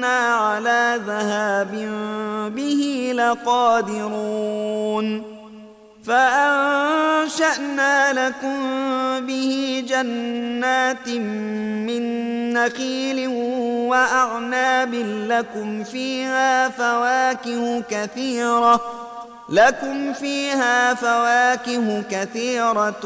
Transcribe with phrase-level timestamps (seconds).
[0.00, 1.70] وإنا على ذهاب
[2.54, 4.60] به لقادرون
[6.04, 7.52] فأنشأنا
[8.12, 8.60] لكم
[9.26, 12.02] به جنات من
[12.52, 13.28] نخيل
[13.88, 14.94] وأعناب
[15.28, 18.80] لكم فيها فواكه كثيرة
[19.48, 23.00] لكم فيها فواكه كثيرة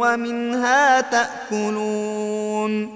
[0.00, 2.95] ومنها تأكلون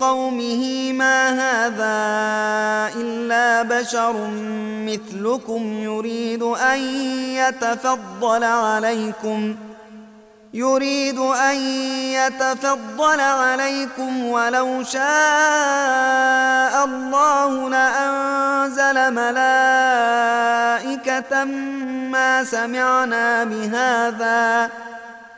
[0.00, 1.96] قومه ما هذا
[3.00, 4.14] إلا بشر
[4.86, 6.78] مثلكم يريد أن
[7.34, 9.56] يتفضل عليكم
[10.54, 11.56] يريد أن
[12.16, 15.04] يتفضل عليكم ولو شاء
[16.84, 20.54] الله لأنزل ملائكة
[22.10, 24.70] ما سمعنا بهذا.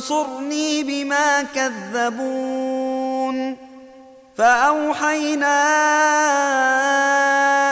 [0.00, 3.36] انصرني بما كذبون
[4.36, 5.60] فأوحينا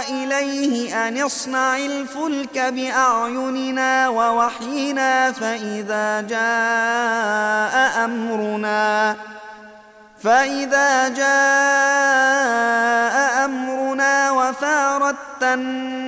[0.09, 9.17] إليه أن اصنع الفلك بأعيننا ووحينا فإذا جاء أمرنا
[10.23, 11.29] فإذا جاء
[13.45, 14.31] أمرنا
[15.55, 16.07] النور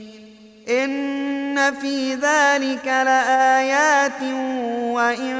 [0.71, 4.21] إن في ذلك لآيات
[4.81, 5.35] وإن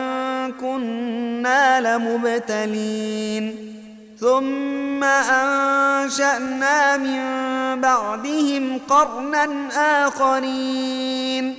[0.61, 3.55] كنا لمبتلين
[4.19, 7.21] ثم أنشأنا من
[7.81, 9.47] بعدهم قرنا
[10.07, 11.55] آخرين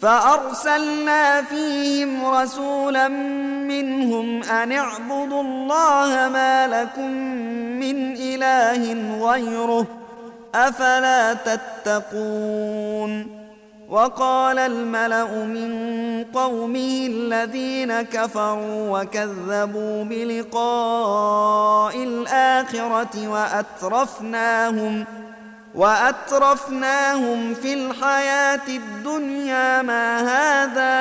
[0.00, 3.08] فأرسلنا فيهم رسولا
[3.68, 7.10] منهم أن اعبدوا الله ما لكم
[7.80, 8.96] من إله
[9.26, 10.05] غيره
[10.56, 13.46] أفلا تتقون؟
[13.88, 25.04] وقال الملأ من قومه الذين كفروا وكذبوا بلقاء الآخرة وأترفناهم
[25.74, 30.96] وأترفناهم في الحياة الدنيا ما هذا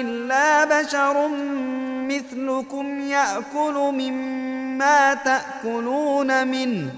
[0.00, 1.28] إلا بشر
[2.08, 6.90] مثلكم يأكل مما تأكلون منه.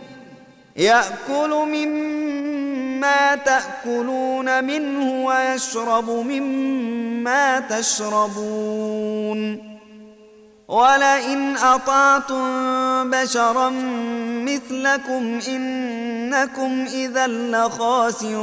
[0.76, 9.72] يأكل مما تأكلون منه ويشرب مما تشربون.
[10.68, 13.70] ولئن أطعتم بشرا
[14.44, 18.42] مثلكم إنكم إذا لخاسرون.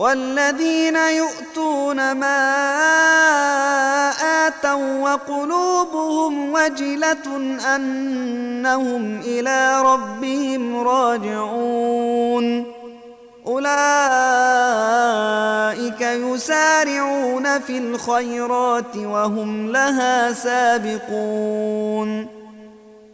[0.00, 2.40] والذين يؤتون ما
[4.46, 7.26] آتوا وقلوبهم وجلة
[7.76, 12.64] أنهم إلى ربهم راجعون.
[13.46, 13.70] أولئك
[16.00, 22.26] يسارعون في الخيرات وهم لها سابقون.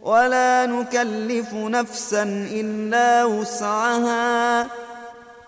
[0.03, 4.86] ولا نكلف نفسا إلا وسعها.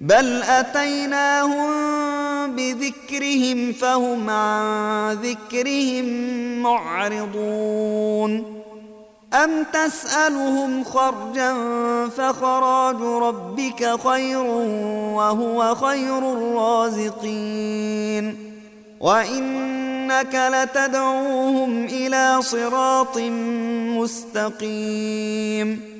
[0.00, 1.70] بل أتيناهم
[2.56, 6.04] بذكرهم فهم عن ذكرهم
[6.62, 8.60] معرضون.
[9.34, 11.54] أم تسألهم خرجا
[12.08, 14.44] فخراج ربك خير
[15.14, 17.56] وهو خير الرازقين.
[19.00, 23.18] وإنك لتدعوهم إلى صراط
[23.98, 25.99] مستقيم.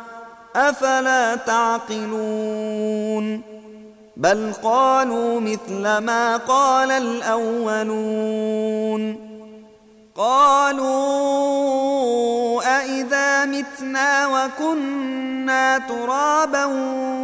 [0.55, 3.41] أفلا تعقلون
[4.17, 8.51] بل قالوا مثل ما قال الأولون
[10.15, 10.81] قالوا
[12.79, 16.65] أإذا متنا وكنا ترابا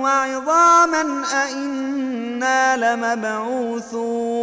[0.01, 4.38] وعظاما أإنا لمبعوثون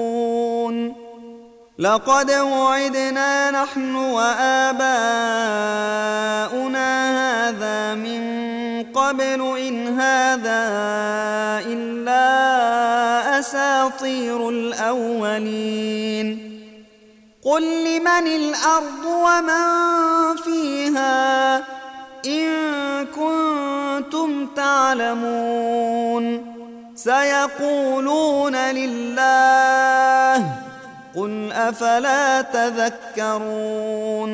[1.79, 5.45] لقد وعدنا نحن وآباؤنا
[9.14, 10.64] قبل إن هذا
[11.66, 12.25] إلا
[13.38, 16.26] أساطير الأولين.
[17.44, 19.66] قل لمن الأرض ومن
[20.37, 21.56] فيها
[22.26, 22.49] إن
[23.06, 26.25] كنتم تعلمون.
[26.95, 30.36] سيقولون لله
[31.17, 34.33] قل أفلا تذكرون.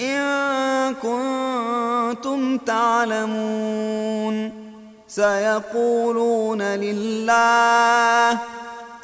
[0.00, 4.52] إن كنتم تعلمون
[5.08, 8.38] سيقولون لله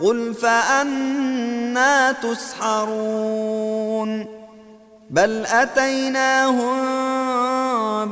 [0.01, 3.65] قل فأنا تسحرون
[5.11, 6.85] بل أتيناهم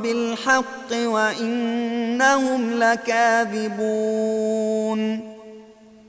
[0.01, 4.13] بالحق وإنهم لكاذبون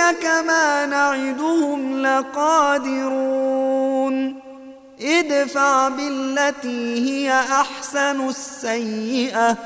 [0.00, 3.14] نريك ما نعدهم لقادرون.
[5.00, 9.56] ادفع بالتي هي أحسن السيئة.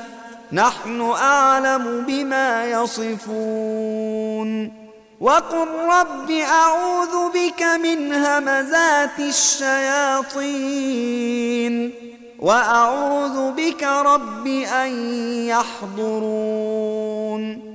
[0.51, 4.71] نحن أعلم بما يصفون.
[5.21, 10.45] وقل رب أعوذ بك من همزات الشياطين.
[12.39, 14.89] وأعوذ بك رب أن
[15.47, 17.74] يحضرون.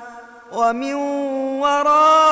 [0.53, 0.93] ومن
[1.61, 2.31] ورائهم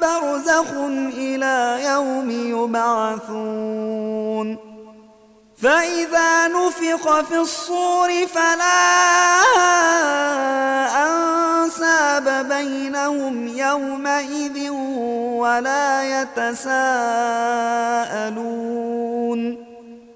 [0.00, 0.70] برزخ
[1.16, 4.58] إلى يوم يبعثون.
[5.62, 8.92] فإذا نفخ في الصور فلا
[11.06, 14.70] أنساب بينهم يومئذ
[15.40, 16.76] ولا يتساءلون.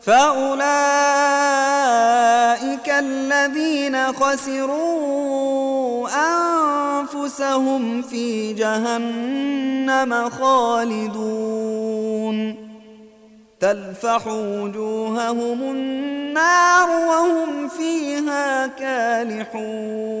[0.00, 0.60] فأولئك
[2.88, 6.08] الذين خسروا
[7.00, 11.50] أنفسهم في جهنم خالدون
[13.60, 20.20] تلفح وجوههم النار وهم فيها كالحون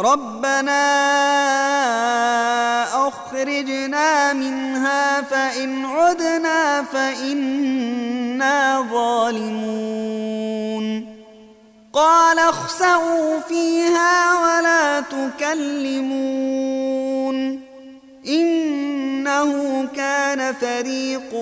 [0.00, 0.80] ربنا
[3.08, 10.40] أخرجنا منها فإن عدنا فإنا ظالمون.
[11.92, 16.50] قال اخسأوا فيها ولا تكلمون.
[19.20, 21.34] إنه كان فريق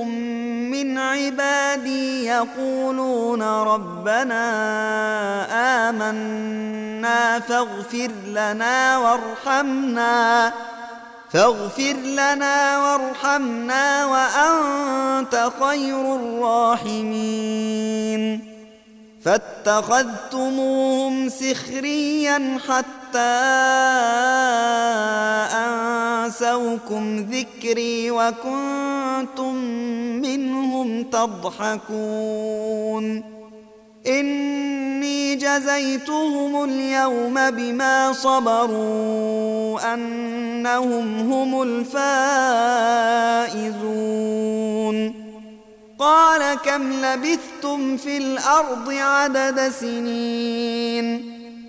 [0.72, 4.44] من عبادي يقولون ربنا
[5.88, 10.52] آمنا فاغفر لنا وارحمنا
[11.32, 17.38] فاغفر لنا وارحمنا وأنت خير الراحمين.
[19.24, 22.58] فاتخذتموهم سخريا
[23.08, 23.18] حتى
[25.56, 29.54] أنسوكم ذكري وكنتم
[30.20, 32.44] منهم تضحكون.
[34.06, 42.08] إني جزيتهم اليوم بما صبروا أنهم هم الفائزون.
[45.98, 51.37] قال كم لبثتم في الأرض عدد سنين؟